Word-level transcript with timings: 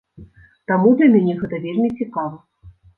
Таму 0.71 0.95
для 0.97 1.11
мяне 1.17 1.37
гэта 1.45 1.63
вельмі 1.69 1.95
цікава. 2.03 2.45